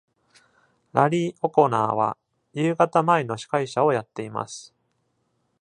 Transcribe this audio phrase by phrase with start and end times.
[0.93, 2.17] ラリー・オコナーは、
[2.53, 4.73] 夕方前の司会者をやっています。